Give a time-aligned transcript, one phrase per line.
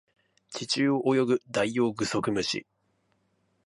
[0.49, 2.65] 地中を泳ぐダイオウグソクムシ